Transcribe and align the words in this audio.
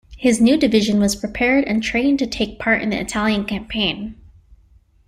His 0.17 0.41
new 0.41 0.57
division 0.57 0.99
was 0.99 1.15
prepared 1.15 1.65
and 1.65 1.83
trained 1.83 2.17
to 2.17 2.25
take 2.25 2.57
part 2.57 2.81
in 2.81 2.89
the 2.89 2.99
Italian 2.99 3.45
Campaign. 3.45 4.15